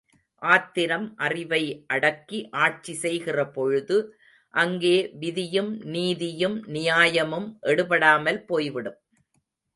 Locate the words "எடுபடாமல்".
7.63-8.41